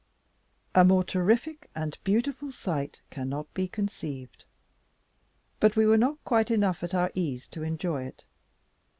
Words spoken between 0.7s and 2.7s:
A more terrific and beautiful